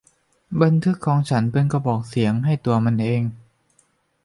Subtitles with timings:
[0.61, 3.21] บันทึกของฉันเป็นกระบอกเสียงให้ตัวมันเอง